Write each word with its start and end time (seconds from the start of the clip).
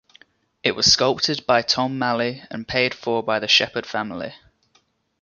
It 0.63 0.71
was 0.75 0.91
sculpted 0.91 1.45
by 1.45 1.61
Tom 1.61 1.99
Maley, 1.99 2.43
and 2.49 2.67
paid 2.67 2.95
for 2.95 3.21
by 3.21 3.37
the 3.37 3.47
Shepherd 3.47 3.85
family. 3.85 4.33